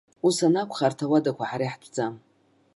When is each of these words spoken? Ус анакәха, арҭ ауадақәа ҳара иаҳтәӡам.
Ус 0.27 0.37
анакәха, 0.47 0.83
арҭ 0.87 0.99
ауадақәа 1.05 1.49
ҳара 1.49 1.65
иаҳтәӡам. 1.65 2.13